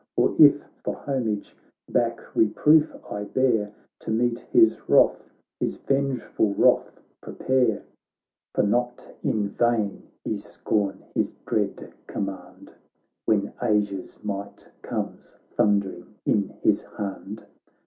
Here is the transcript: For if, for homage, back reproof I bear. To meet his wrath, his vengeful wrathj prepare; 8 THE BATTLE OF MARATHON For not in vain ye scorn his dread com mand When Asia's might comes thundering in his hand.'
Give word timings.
For 0.15 0.35
if, 0.39 0.63
for 0.83 0.95
homage, 0.95 1.55
back 1.87 2.35
reproof 2.35 2.91
I 3.11 3.23
bear. 3.25 3.71
To 3.99 4.09
meet 4.09 4.39
his 4.51 4.89
wrath, 4.89 5.29
his 5.59 5.77
vengeful 5.77 6.55
wrathj 6.55 6.89
prepare; 7.21 7.59
8 7.59 7.67
THE 7.67 7.75
BATTLE 7.75 7.83
OF 7.83 7.85
MARATHON 7.85 7.91
For 8.55 8.63
not 9.03 9.13
in 9.21 9.49
vain 9.49 10.07
ye 10.25 10.37
scorn 10.39 11.05
his 11.13 11.33
dread 11.45 11.93
com 12.07 12.25
mand 12.25 12.73
When 13.25 13.53
Asia's 13.61 14.17
might 14.23 14.71
comes 14.81 15.35
thundering 15.55 16.15
in 16.25 16.49
his 16.63 16.81
hand.' 16.81 17.45